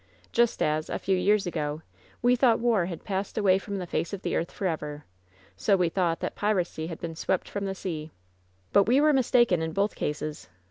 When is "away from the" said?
3.37-3.85